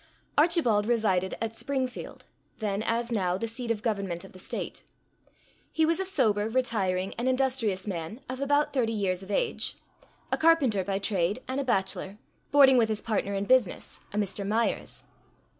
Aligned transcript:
Archibald 0.35 0.87
resided 0.87 1.37
at 1.39 1.55
Springfield, 1.55 2.25
then 2.57 2.81
as 2.81 3.11
now 3.11 3.37
the 3.37 3.47
seat 3.47 3.69
of 3.69 3.83
Government 3.83 4.25
of 4.25 4.33
the 4.33 4.39
State. 4.39 4.81
He 5.71 5.85
was 5.85 5.99
a 5.99 6.05
sober, 6.05 6.49
retiring, 6.49 7.13
and 7.19 7.29
industrious 7.29 7.85
man, 7.85 8.19
of 8.27 8.41
about 8.41 8.73
thirty 8.73 8.93
years 8.93 9.21
of 9.21 9.29
age; 9.29 9.75
a 10.31 10.39
carpenter 10.39 10.83
by 10.83 10.97
trade, 10.97 11.43
and 11.47 11.59
a 11.61 11.63
bachelor, 11.63 12.17
boarding 12.51 12.77
with 12.79 12.89
his 12.89 13.03
partner 13.03 13.35
in 13.35 13.45
business—a 13.45 14.17
Mr. 14.17 14.43
Myers. 14.43 15.03